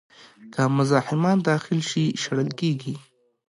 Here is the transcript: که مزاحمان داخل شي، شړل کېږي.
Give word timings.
که 0.53 0.61
مزاحمان 0.77 1.37
داخل 1.49 1.79
شي، 1.89 2.05
شړل 2.21 2.49
کېږي. 2.59 2.95